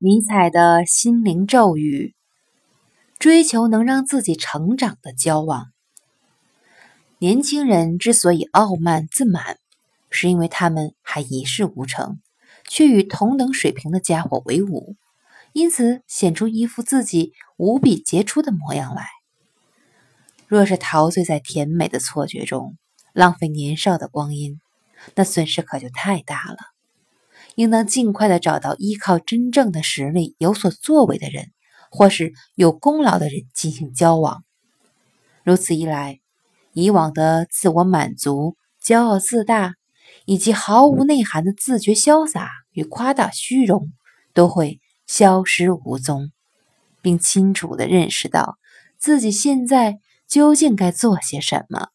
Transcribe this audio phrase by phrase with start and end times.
[0.00, 2.14] 尼采的心灵咒语：
[3.18, 5.72] 追求能让自己成长的交往。
[7.18, 9.58] 年轻人之所以傲慢自满，
[10.08, 12.20] 是因为他们还一事无成，
[12.68, 14.94] 却与同等水平的家伙为伍，
[15.52, 19.08] 因此显出一副自己无比杰出的模样来。
[20.46, 22.78] 若是陶醉在甜美的错觉中，
[23.12, 24.60] 浪费年少的光阴，
[25.16, 26.58] 那损失可就太大了。
[27.58, 31.50] 应当尽快的找到依靠真正的实力有所作为的人，
[31.90, 34.44] 或是有功劳的人进行交往。
[35.42, 36.20] 如此一来，
[36.72, 39.74] 以往的自我满足、骄傲自大，
[40.24, 43.90] 以及毫无内涵的自觉潇洒与夸大虚荣，
[44.32, 46.30] 都会消失无踪，
[47.02, 48.56] 并清楚的认识到
[48.98, 49.98] 自己现在。
[50.28, 51.88] 究竟该做些什么？